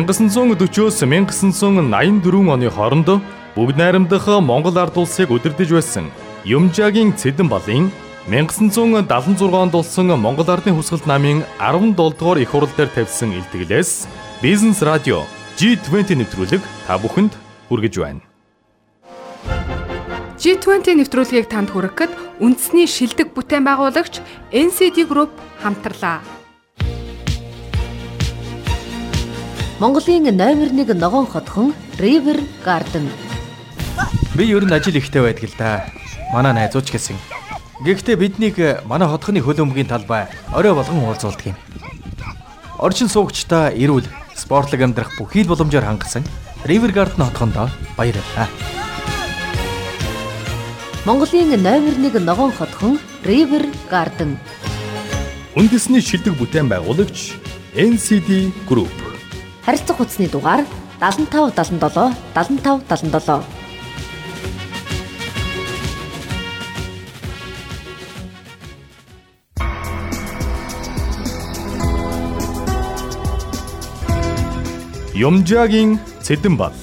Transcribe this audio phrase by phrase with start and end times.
[0.00, 3.20] 1940-оос 1984 оны хооронд
[3.52, 6.08] бүгд найрамдах Монгол ард улсыг удирдах байсан
[6.44, 7.92] Юмжаагийн Цэдэн балын
[8.28, 14.08] 1976 онд болсон Монгол Ардын Хүсгэлт намын 17 дугаар их хурал дээр тавьсан илтгэлээс
[14.40, 15.28] Бизнес радио
[15.60, 17.36] G20 нэвтрүүлэг та бүхэнд
[17.68, 18.24] хүргэж байна.
[20.40, 25.28] G20 нэвтрүүлгийг танд хүргэхэд үндэсний шилдэг бүтээн байгуулагч NCD Group
[25.60, 26.39] хамтарлаа.
[29.80, 33.08] Монголын номер 1 ногоон хотхон River Garden.
[34.34, 35.86] Би ер нь ажил ихтэй байдаг л да.
[36.34, 37.16] Манай найзууч гэсэн.
[37.80, 41.56] Гэхдээ биднийг манай хотхны хөлөмбөгийн талбай орой болгон уулзуулдаг юм.
[42.76, 44.04] Орчин суугчдаа эрүүл
[44.36, 46.28] спортлог амьдрах бүхий л боломжоор хангасан
[46.68, 48.52] River Garden хотхондоо баярлалаа.
[51.08, 54.36] Монголын номер 1 ногоон хотхон River Garden.
[55.56, 57.32] Үндэсний шилдэг бүтээн байгуулагч
[57.72, 59.09] NCD Group.
[59.70, 60.66] Харилцах хүчний дугаар
[60.98, 61.78] 75 77
[62.34, 63.42] 75 77.
[75.14, 76.74] Юмжаагийн Цэдэн бал.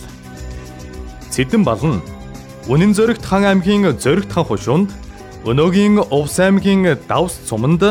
[1.27, 1.99] Цэдэн бал нь
[2.71, 4.95] Үнэн зөрөгт хан аймгийн зөрөгт хан хушуунд
[5.43, 7.83] өнөөгийн Увс аймгийн Давс цуманд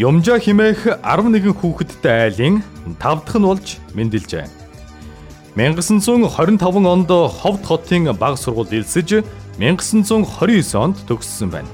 [0.00, 2.64] Юмжаа химээх 11 хүүхэдтэй айлын
[2.96, 4.48] 5 дахь нь болж мэндэлжээ.
[5.52, 6.56] 1925
[6.88, 9.20] онд Ховд хотын баг сургууль элсэж
[9.60, 11.68] 1929 онд төгссөн байна.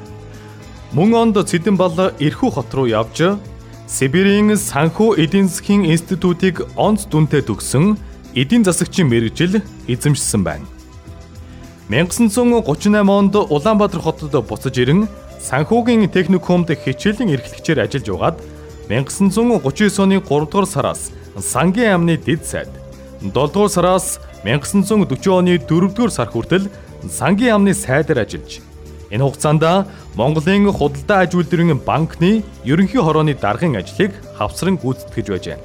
[0.91, 3.39] Мөн онд Цэдэн бал Ирхүү хот руу явж
[3.87, 7.95] Сибирийн санхүү эдийн засгийн институтыг онц дүнтэй төгсөн
[8.35, 10.67] эдийн засагчийн мэрэгжил эзэмшсэн байна.
[11.87, 12.67] 1938
[12.99, 15.07] онд Улаанбаатар хотод буцаж ирэн
[15.38, 18.37] санхүүгийн техникумд хичээлийн эрхлэгчээр ажиллаж байгаад
[18.91, 22.71] 1939 оны 3 дугаар сараас сангийн яамны дэд сайд
[23.22, 26.66] 7 дугаар сараас 1940 оны 4 дугаар сар хүртэл
[27.06, 28.60] сангийн яамны сайдаар ажиллаж
[29.10, 29.65] энэ хугацаанд
[30.19, 35.59] Монголын худалдаа аж үйлдвэрийн банкны ерөнхий хорооны даргын ажлыг хавсран гүйцэтгэж байжээ.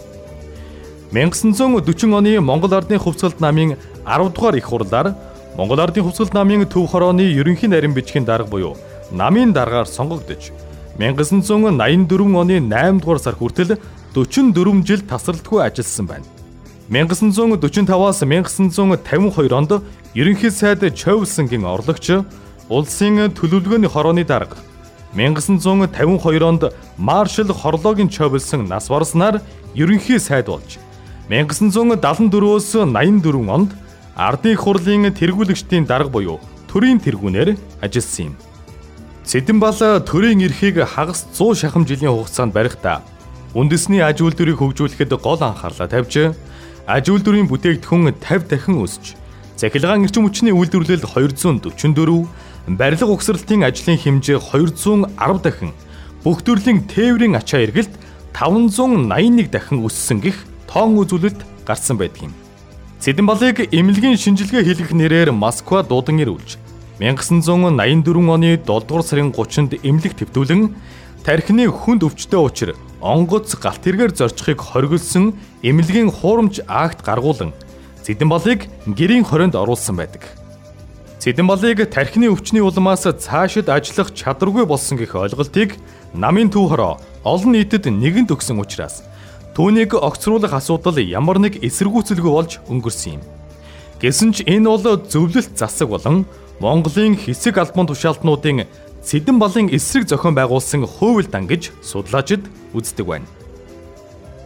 [1.10, 3.74] 1940 оны Монгол Ардын хувьцалт намын
[4.06, 5.18] 10 дугаар их хурлаар
[5.58, 8.78] Монгол Ардын хувьсгал намын төв хорооны ерөнхий нарийн бичгийн дарга буюу
[9.12, 10.52] намын даргаар сонгогдож
[11.00, 13.78] 1984 оны 8 дугаар сар хүртэл
[14.14, 16.26] 44 жил тасралтгүй ажилласан байна.
[16.90, 19.72] 1945-аас 1952 онд
[20.14, 22.12] ерөнхий сайд Чойвлсангийн орлогч
[22.70, 24.58] улсын төлөвлөгөөний хорооны дарга
[25.16, 26.64] 1952 онд
[26.98, 29.42] маршал хорлоогийн Чойвлсан нас барснаар
[29.74, 30.78] ерөнхий сайд болж
[31.30, 33.72] 1974-өөс 84 онд
[34.16, 38.53] Ардын хурлын тэргүүлэгчдийн дарга буюу төрийн тэргүүнээр ажилласан юм.
[39.24, 43.02] Цэдэн бал төрийн эрхийг хагас 100 шахам жилийн хугацаанд барихдаа
[43.56, 46.36] үндэсний аж үйлдвэрийг хөгжүүлэхэд гол анхаарлаа тавьж
[46.84, 49.16] аж үйлдвэрийн бүтээгдэхүүн 50 дахин өсч
[49.56, 52.28] цахилгаан эрчим хүчний үйлдвэрлэл 244,
[52.76, 55.72] барилга угсралтын ажлын хэмжээ 210 дахин,
[56.28, 57.96] бүх төрлийн тээврийн ачаа эргэлт
[58.36, 60.36] 581 дахин өссөн гих
[60.68, 62.34] тоон үзүүлэлт гарсан байдаг юм.
[63.00, 66.63] Цэдэн балыг эмнэлгийн шинжилгээ хийх нэрээр Москва дуудан ирүүлж
[67.04, 70.72] 1984 оны 7 дугаар сарын 30-нд эмнэлэг твтүүлэн
[71.28, 72.70] тархины хүнд өвчтөе учир
[73.04, 77.52] онгоц галт тэргээр зорчихыг хориглосон эмнэлгийн хуурамч акт гаргуулan
[78.04, 80.24] Цэдэн балыг гэрийн хорионд оруулсан байдаг.
[81.20, 85.80] Цэдэн балыг тархины өвчний улмаас цаашид ажиллах чадваргүй болсон гэх ойлголтыг
[86.16, 89.04] намын төв хороо олон нийтэд нэгэнд өгсөн учраас
[89.56, 93.24] Түүнийг огцруулах асуудал ямар нэг эсэргүүцэлгүй болж өнгөрсөн юм.
[94.02, 96.26] Гэсэн ч энэ бол зөвлөлт засаг болон
[96.64, 98.64] Монголын хэсэг албан тушаалтнуудын
[99.04, 103.28] Цэдэн балын эсрэг зохион байгуулсан хууль дан гэж судлаачид үздэг байна.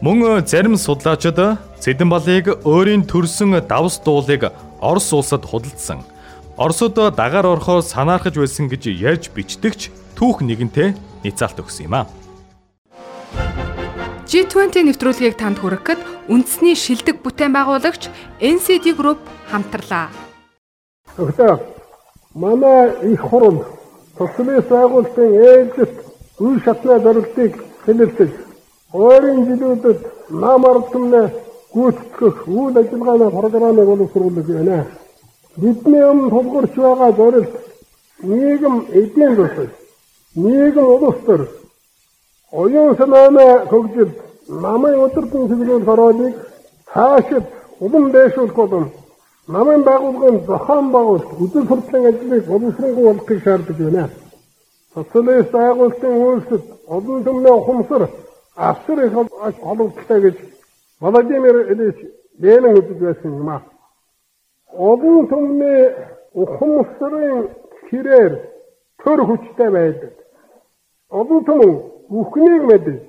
[0.02, 1.38] Мөн зарим судлаачид
[1.78, 4.50] Цэдэн балыг өөрийн төрсөн давс дуулыг
[4.82, 6.02] Орос улсад худалдсан.
[6.58, 12.10] Оросод дагаар орохоор санаархаж байсан гэж ярьж бичдэгч түүх нэгэнтээ ницаалт өгсөн юм а.
[14.26, 16.02] G20 нэвтрүүлгийг танд хүргэхэд
[16.34, 18.10] үндэсний шилдэг бүтээн байгуулагч
[18.42, 19.22] NCD Group
[19.54, 20.10] хамтарлаа.
[21.22, 21.77] Өглөө
[22.42, 23.58] манай их хурал
[24.18, 25.94] тусмын байгуулалтын ээлжит
[26.40, 27.54] үйл шатны зорилтыг
[27.86, 28.32] хэлэлцэж
[28.94, 30.00] өөрийн жилүүдэд
[30.30, 31.22] нам ардмны
[31.74, 34.86] гүйцэтгэх үйл ажиллагааны програмыг боловсруулж байна.
[35.62, 37.54] Бидний өмнө тулгуурч байгаа зорилт
[38.30, 39.70] нийгэм эдийн засаг,
[40.36, 41.42] нийгэм улс төр
[42.52, 44.16] оюун санааны хөгжилд
[44.64, 46.36] намын өдөртөн сэдвийн хороолыг
[46.94, 47.46] цаашид
[47.80, 48.86] улам дэвшүүлэх болон
[49.48, 54.10] намын байгууллагын зохион байгуулалт үдэл сурталчилан ажлыг боловсруулах болгохыг шаарддаг байна.
[54.94, 56.64] Социалист байгуулалтын үйлсэд
[56.96, 58.04] олон түмний ухамсар
[58.56, 60.38] асар их холбогдолтой гэж
[61.00, 61.98] Владимир Ильич
[62.40, 63.62] нэлэн үзэж байсан юм аа.
[64.74, 65.82] Олон түмний
[66.34, 67.50] ухамсарын
[67.90, 68.34] хэрээр
[69.04, 70.14] төр хүчтэй байдаг.
[71.10, 71.62] Олон түм
[72.10, 73.00] бүхнийг мэдэж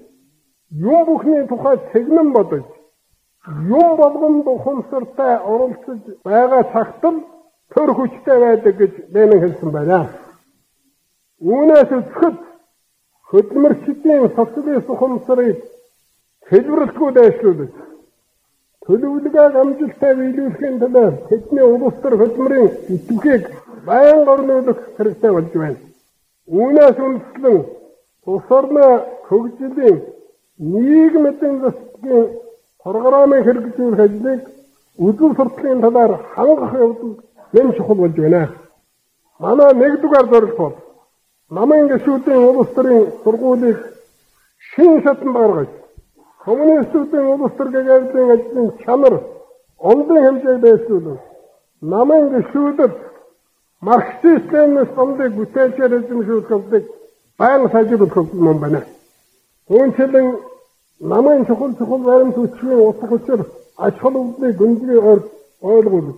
[0.70, 2.64] юм бүхний тухай цэгнэн бодож
[3.46, 7.18] юм болгонд ухамсартай оролцож байгаа цагт л
[7.72, 10.00] төр хүчтэй байдаг гэж Ленин хэлсэн байна.
[11.40, 12.36] Үүнээс үзэхэд
[13.30, 15.58] хөдөлмөрчдийн социалист ухамсарыг
[16.50, 17.74] хэлбэрлэхгүй дэвшлүүлж
[18.84, 23.44] төлөвлөгөөг амжилттай биелүүлэхийн тулд тэдний улс төр хөдөлмөрийн идэвхийг
[23.86, 25.78] байнга орнуулах хэрэгтэй болж байна.
[26.58, 27.58] Үүнээс үндэслэн
[28.32, 28.84] улс орны
[29.28, 29.98] хөгжлийн
[30.58, 32.26] нийгмийн засгийн
[32.84, 34.40] программыг хэрэгжүүлэх ажлыг
[34.98, 37.12] үзэл сурталчилгын талаар хангах явдал
[37.52, 38.42] нэн чухал болж байна.
[39.38, 40.76] Манай нэгдүгээр зорилго бол
[41.50, 43.78] намын гишүүдийн улс төрийн сургуулийг
[44.70, 45.70] шин шатанд гаргаж
[46.44, 49.14] коммунистуудын улс төр гэгээлзийн ажлын чанар
[49.90, 51.18] ондын хэмжээг дэвшүүлэн
[51.92, 52.94] намын гишүүдэд
[53.80, 56.84] марксист ленинист ондыг бүтээлчээр эзэмшүүлэх явдлыг
[57.38, 58.16] байнга сайжруулах
[58.50, 58.80] юм байна.
[59.70, 60.26] Үүнчлэн
[61.00, 63.46] намын чухал чухал баримт хүчийн утга учир
[63.76, 64.98] ач холбогдлыг гүнзгий
[65.62, 66.16] ойлгуулж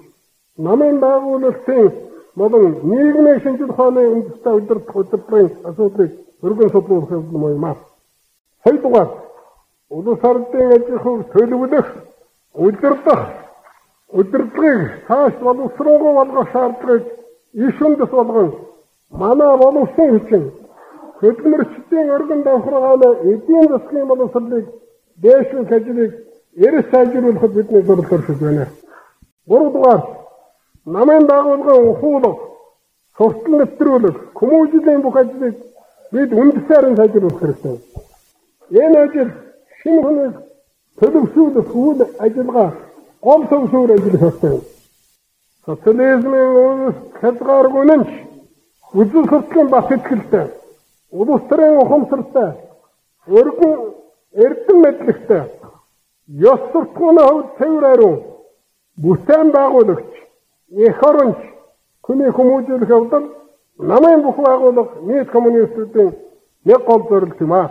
[0.57, 1.93] намын байгуулалтын
[2.35, 6.11] болон нийгмийн шинжлэх ухааны үндэстэй удирдах удирдлагын асуудлыг
[6.43, 7.77] өргөн судлуулах юм аа.
[8.65, 9.09] Хоёрдугаар
[9.91, 11.89] улс ордын ажил төлөвлөх
[12.55, 13.23] удирдах
[14.13, 17.05] удирдлагыг цааш боловсруулгын болгох шаардлагыг
[17.53, 18.55] иш үндэс болгон
[19.11, 20.53] манай боловсон хүчин
[21.21, 24.67] хөдөлмөрчдийн өргөн давхаргааны эдийн засгийн боловсролыг
[25.23, 26.13] дээшлэх ажлыг
[26.67, 28.67] эрс сайжруулахад бидний зорилгоор шиг байна.
[29.47, 30.03] Гуравдугаар
[30.87, 32.39] намын байгууллагын ухуулах,
[33.17, 35.57] суртал нэвтрүүлэх, хүмүүжлийн бүх ажлыг
[36.13, 37.77] бид үндэсээр сайжруулах хэрэгтэй.
[38.83, 39.31] Энэ ажил
[39.83, 40.35] шинэ хүнийг
[40.99, 42.71] төлөвшүүлэх үйл ажиллагаа
[43.27, 44.57] гол төвшөр ажиллах хэрэгтэй.
[45.67, 48.09] Социализмын улс хязгааргүй нь
[49.01, 50.60] үзэл сурталчилан бас ихтэй
[51.13, 52.51] улс төрийн ухамсартай
[53.27, 53.75] өргөн
[54.45, 55.43] эрдэм мэдлэгтэй
[56.53, 58.19] ёс суртахууны хувьд цэвэр ариун
[59.03, 60.13] бүтээн байгуулагч
[60.87, 61.39] их оронч
[62.03, 63.27] хүний хүмүүжүүлэх явдал
[63.79, 66.15] намын бүх байгууллага нийт коммунистуудын
[66.65, 67.71] нэг гол зорилго юм аа.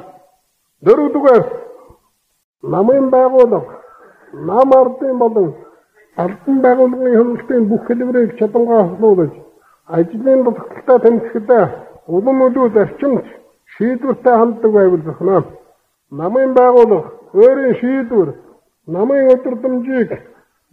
[0.86, 1.46] Дөрөвдүгээр
[2.64, 3.80] намын байгууллага
[4.34, 5.54] нам ардын болон
[6.16, 9.34] албан байгууллагын хөнгөлтийн бүх хэлбэрийг чадангаа хослуулж
[9.88, 11.66] ажлын дутагдaltaа тэмцэхдээ
[12.16, 13.26] улам илүү зарчимч
[13.78, 15.44] шийдвэртэй ханддаг байвал зохино.
[16.12, 18.30] Намын байгууллага өөрийн шийдвэр,
[18.88, 20.10] намын өдөрдмжийг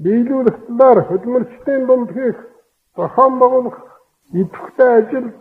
[0.03, 2.39] биелүүлэх талаар хөдөлмөрчдийн дунд хийх
[2.97, 3.77] зохион байгуулах
[4.33, 5.37] идэвхтэй ажилд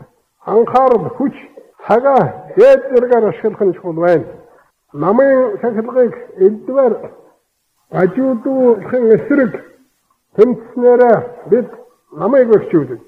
[0.46, 1.36] анхаарал хүч
[1.88, 2.24] цагаа
[2.56, 4.26] дээд зэрэгээр ашиглах нь чухал байна.
[4.94, 6.14] Намын сахилгыг
[6.46, 6.94] элдвэр
[7.92, 9.54] ажиудуулахын эсрэг
[10.36, 11.18] тэмцснээрээ
[11.50, 11.68] бид
[12.12, 13.02] намайг өрчүүлж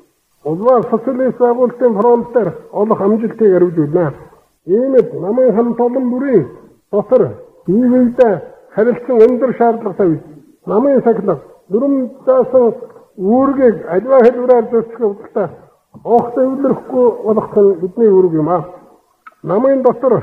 [0.47, 4.05] Улмаар социалист байгуулалтын фронтээр олох амжилтыг өргөжүүлнэ.
[4.75, 6.45] Иймд намын хамт олон бүрийн
[6.91, 7.23] дотор
[7.67, 8.33] нийгэмдээ
[8.75, 10.23] харилцан өндөр шаардлагатай үед
[10.71, 11.35] намын сахилга
[11.71, 11.93] дүрм
[12.25, 12.65] заасан
[13.17, 15.47] үүргийг аливаа хэлбэрээр зөрчих явдалтай
[16.15, 18.63] огт эвлэрэхгүй болох нь бидний үүрэг юм аа.
[19.43, 20.13] Намын дотор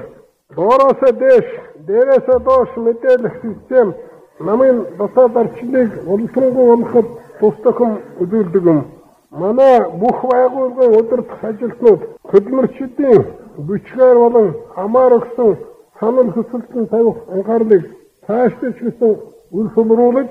[0.56, 1.46] доороос дээш,
[1.86, 3.94] дээрээс доош мэдээлэх систем
[4.40, 7.08] намын дотоод арчлыг улсрангуй болгоход
[7.40, 8.80] тус тохиом үзүүлдэг юм
[9.40, 12.00] манай бүх байгууллагын удирдах ажилтнууд
[12.30, 13.22] хөдөлмөрчдийн
[13.68, 15.50] бичгээр болон хамаар өгсөн
[16.00, 17.82] санал хүсэлтэн тавих анхаарлыг
[18.26, 19.12] цаашдаж гисэн
[19.56, 20.30] үл сумруулж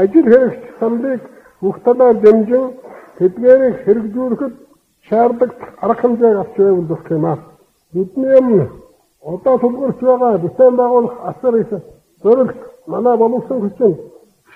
[0.00, 1.20] ажил хэрэгч саналыг
[1.60, 2.64] бүх талаар дэмжин
[3.18, 4.54] тэдгээрийг хэрэгжүүлэхэд
[5.08, 6.56] шаардлагатай арга хэмжээг авч
[6.90, 7.38] болох юм аа.
[7.92, 8.66] Бидний өмнө
[9.32, 11.70] одоо тулгуурч байгаа бүтээн байгуулах асар их
[12.22, 13.92] зорилт манай боловсон хүчин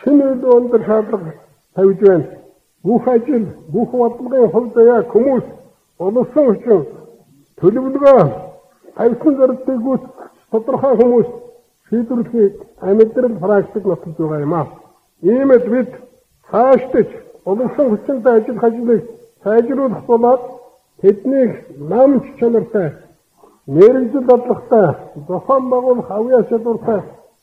[0.00, 1.32] шинэ үйл өндөр шаардлага
[1.74, 2.45] тавьж байна
[2.86, 5.44] бүх ажил, бүх бодлогын хувьд яг хүмүүс
[5.98, 6.82] олсон хүчин
[7.58, 8.22] төлөвлөгөө
[8.96, 11.28] тавьсан зорилтыг гүйцэтгэх тодорхой хүмүүс
[11.88, 14.66] шийдвэрлэхийг амьдрал практик нотолж байгаа юм аа.
[15.22, 15.90] Иймд бид
[16.50, 17.08] цаашдаж
[17.44, 19.02] олсон хүчинтэй ажил хажлыг
[19.42, 20.42] сайжруулах болоод
[21.00, 21.50] тэднийг
[21.90, 22.88] намч чанартай
[23.66, 24.88] мэрэгжил бодлоготой
[25.28, 27.00] зохион байгуулах авьяа чадвартай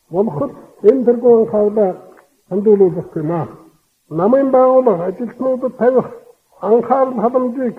[0.10, 0.52] болгоход
[0.84, 1.92] энэ тэргуун хавлаа
[2.50, 3.63] хандуулах юм аа
[4.20, 6.08] намын байгууллага ажилтнуудад тавих
[6.62, 7.76] анхаарал халамжийг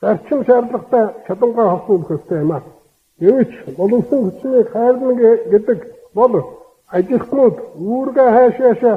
[0.00, 2.62] зарчим шаардлагатай чадангаа хавсуулах ёстой юм аа.
[3.20, 5.12] Гэвч боловсон хүчнийг хайрлна
[5.52, 5.78] гэдэг
[6.14, 6.32] бол
[6.96, 8.96] ажилтнууд үүргээ хаашаашаа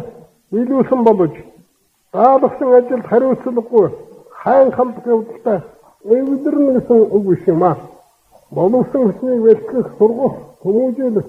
[0.52, 1.34] нийлүүлсэн болож
[2.14, 3.88] даалгасан ажилд хариуцлагагүй
[4.42, 5.60] хайн халдах явдалтай
[6.04, 7.78] эвдэрнэ гэсэн үг биш юм аа.
[8.52, 11.28] Боловсон хүчнийг бэлтгэх, сургах, хүмүүжүүлэх,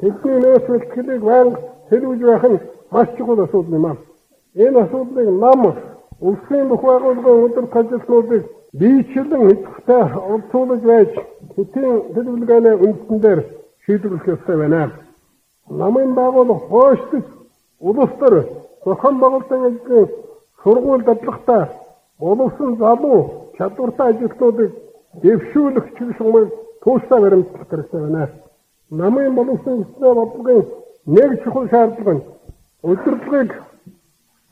[0.00, 3.96] тэдний нөөц бэлтгэлийг байнга хэлвэж байх нь маш чухал асуудал юм аа.
[4.54, 5.60] Энэ асуудлыг нам
[6.20, 8.42] улсын бүх байгууллагын өдөр ажилтнуудыг
[8.80, 11.10] биечлэн идэвхтэй орцуулж байж
[11.56, 13.40] хэдийн төлөвлөгөөний үндсэн дээр
[13.84, 14.90] шийдвэрлэх ёстой байна.
[15.70, 17.26] Намын байгууллага хойшлох
[17.80, 18.34] улс төр
[18.84, 20.08] зохион байгуулалтын ажлын
[20.62, 21.68] сургууль дадлахтаа
[22.18, 23.20] боловсон залуу
[23.56, 24.70] чадвартай ажилтнуудыг
[25.22, 26.48] дэвшүүлэх чиг шугамыг
[26.82, 28.28] тууштай баримтлах хэрэгтэй байна.
[28.90, 30.66] Намын боловсон эсрэг бодлогын
[31.06, 32.22] нэг чухал шаардлага нь
[32.82, 33.50] удирдлагыг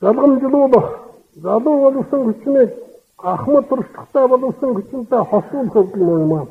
[0.00, 0.86] залгамжлуулах,
[1.34, 2.70] залуу боловсон хүчнийг
[3.18, 6.46] ахмад туршлагатай боловсон хүчнтэй хосуулах юм аа.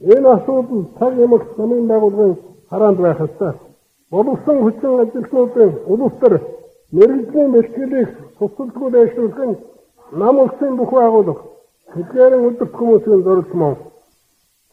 [0.00, 2.38] Энэ асуудал цаг ямагт намын байгууллагын
[2.70, 3.52] хараанд байх ёстой.
[4.10, 6.34] Боловсон хүчин ажилтнуудын улс төр
[6.92, 8.08] мэрэгжлийн бэлтгэлийг
[8.38, 9.56] тусалдгүй дэвшүүлэх нь
[10.20, 11.42] нам улсын бүх байгууллага
[11.94, 13.74] тэдгээрийн өдөрт хүмүүсийн зорилт мөн.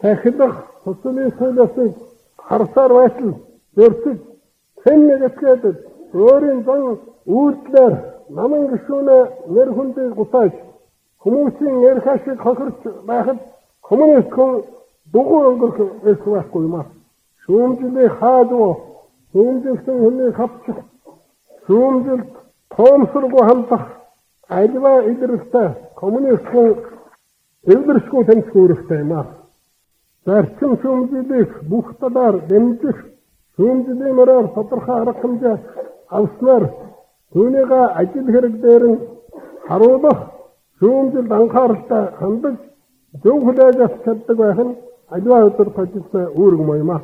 [0.01, 1.91] Тахилах социалист хуулиасыг
[2.37, 3.33] харсаар байтал
[3.75, 4.19] зөрчиж
[4.83, 5.63] хэн нэг этгээд
[6.13, 6.81] өөрийн зан
[7.25, 7.93] үйлдэлээр
[8.37, 9.23] намын гишүүнээ
[9.53, 10.53] нэр хүндийг гутааж
[11.23, 13.39] хүмүүсийн нэр хашиг хохирч байхад
[13.87, 14.51] коммунист хүн
[15.13, 16.85] дугуй өнгөрөх эрх байхгүй юм аа.
[17.43, 18.69] Шүүмжлээ хаадуу
[19.31, 20.77] шүүмжилсэн хүний хавчих
[21.65, 22.31] шүүмжилт
[22.75, 23.83] тоомсоргүй хандах
[24.47, 25.67] альва илэрхтэй
[25.99, 26.69] коммунист хүн
[27.73, 29.25] эвдэршгүй тэмцэх үүрэгтэй юм аа.
[30.25, 32.97] Зарчим шүүмжлэх бүх талаар дэмжих
[33.55, 35.55] шүүмжлийн мөрөөр тодорхой арга хэмжээ
[36.17, 36.63] авснаар
[37.31, 38.99] түүнийг ажил хэрэг дээр нь
[39.67, 40.19] харуулах
[40.79, 42.57] шүүмжилд анхааралтай хандаж
[43.23, 44.75] зөв хүлээж авч чаддаг байх нь
[45.15, 47.01] аливаа өдөр ажилласны үүрэг юм аа.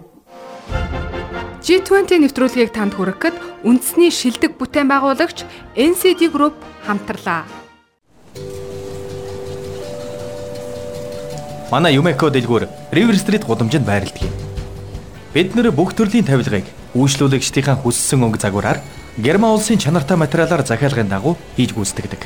[1.63, 5.47] G20 нэвтрүүлгийг танд хүргэхэд үндэсний шилдэг бүтээн байгуулагч
[5.79, 7.47] NCD Group хамтарлаа.
[11.71, 14.35] Манай Юмеко дэлгүүр River Street гудамжинд байрладаг юм.
[15.31, 18.79] Бид нэр бүх төрлийн тавилгыг үйлчлүүлэгчдийн хүссэн өнгө загвараар
[19.17, 22.21] Герман улсын чанартай материалаар захиалгын дагуу хийж гүйцэтгэдэг.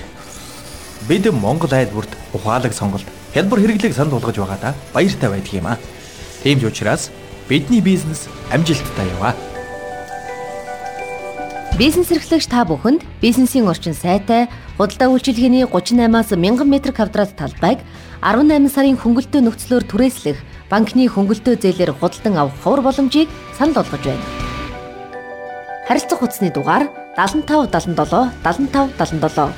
[1.08, 5.78] Бид Монгол айлбарт ухаалаг сонголт, хялбар хэрэглээг санал болгож байгаадаа баяртай байдаг юм аа.
[6.44, 7.08] Тийм ч учраас
[7.48, 9.32] бидний бизнес амжилттай яваа.
[11.80, 17.80] Бизнес эрхлэгч та бүхэнд бизнесийн орчин сайтай худалдаа үйлчилгээний 38-аас 1000 м квадрат талбайг
[18.20, 24.51] 18 сарын хөнгөлтөө нөхцлөөр түрээслэх банкны хөнгөлтөө зээлээр худалдан авах ховор боломжийг санал болгож байна.
[25.92, 26.84] Харилцах утасны дугаар
[27.18, 29.52] 75 77 75 77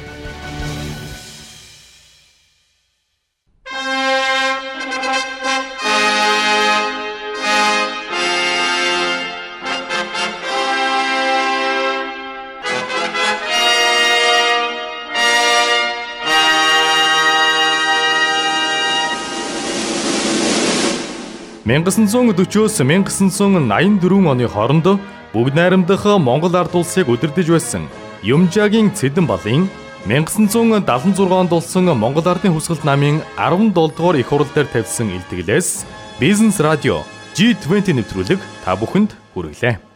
[21.66, 24.88] 1940-оос 1984 оны хооронд
[25.34, 27.90] бүгд найрамдах Монгол ард улсыг удирдах байсан
[28.22, 29.66] Юмжаагийн Цэдэн балын
[30.06, 35.86] 1976 онд болсон Монгол ардын хүсгэлт намын 17 дугаар их хурал дээр тавьсан илтгэлээс
[36.22, 37.02] Бизнес радио
[37.34, 39.93] G20 нэвтрүүлэг та бүхэнд хүргэлээ.